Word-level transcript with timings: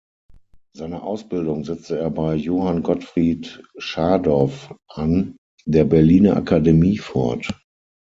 Seine 0.75 1.03
Ausbildung 1.03 1.63
setzte 1.63 1.99
er 1.99 2.09
bei 2.09 2.33
Johann 2.33 2.81
Gottfried 2.81 3.61
Schadow 3.77 4.51
an 4.87 5.37
der 5.67 5.85
Berliner 5.85 6.35
Akademie 6.37 6.97
fort. 6.97 7.51